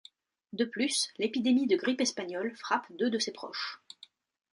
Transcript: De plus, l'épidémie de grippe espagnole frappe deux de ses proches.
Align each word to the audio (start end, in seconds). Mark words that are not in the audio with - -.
De 0.53 0.65
plus, 0.65 1.11
l'épidémie 1.19 1.67
de 1.67 1.75
grippe 1.77 2.01
espagnole 2.01 2.55
frappe 2.55 2.87
deux 2.93 3.11
de 3.11 3.19
ses 3.19 3.31
proches. 3.31 3.83